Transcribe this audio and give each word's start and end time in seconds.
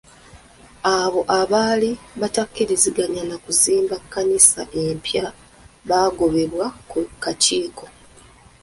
Abo 0.99 1.21
abaali 1.39 1.91
batakiriziganya 2.21 3.23
na 3.29 3.37
kuzimba 3.43 3.95
kkanisa 4.03 4.59
mpya 4.99 5.25
baagobebwa 5.89 6.65
ku 6.89 6.99
kakiiko. 7.23 7.85